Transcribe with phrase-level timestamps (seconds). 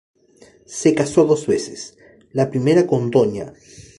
[0.65, 1.95] Se casó dos veces:
[2.31, 3.53] La primera con Dña.